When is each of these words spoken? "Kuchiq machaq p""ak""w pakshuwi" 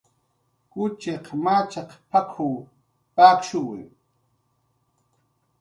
"Kuchiq 0.71 1.25
machaq 1.43 1.89
p""ak""w 2.09 2.37
pakshuwi" 3.15 3.81